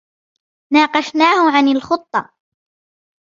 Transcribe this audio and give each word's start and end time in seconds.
ناقشناه 0.73 1.51
عن 1.57 1.67
الخطة. 1.67 2.31